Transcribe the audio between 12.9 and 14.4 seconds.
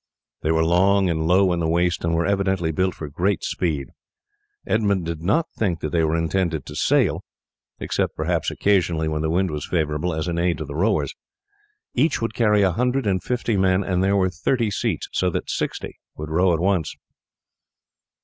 and fifty men, and there were